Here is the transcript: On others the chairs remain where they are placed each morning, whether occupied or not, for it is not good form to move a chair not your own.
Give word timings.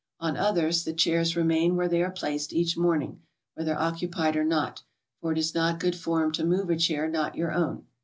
On 0.19 0.35
others 0.35 0.83
the 0.83 0.93
chairs 0.93 1.35
remain 1.37 1.75
where 1.75 1.87
they 1.87 2.01
are 2.01 2.09
placed 2.09 2.53
each 2.53 2.75
morning, 2.75 3.21
whether 3.53 3.77
occupied 3.77 4.35
or 4.35 4.43
not, 4.43 4.81
for 5.19 5.31
it 5.31 5.37
is 5.37 5.53
not 5.53 5.79
good 5.79 5.95
form 5.95 6.31
to 6.31 6.43
move 6.43 6.71
a 6.71 6.75
chair 6.75 7.07
not 7.07 7.35
your 7.35 7.51
own. 7.53 7.85